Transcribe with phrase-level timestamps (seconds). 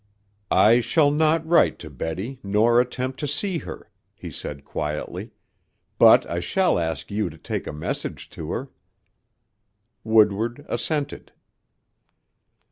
[0.49, 5.29] "I shall not write to Betty nor attempt to see her," he said quietly.
[5.99, 8.69] "But I shall ask you to take a message to her."
[10.03, 11.33] Woodward assented.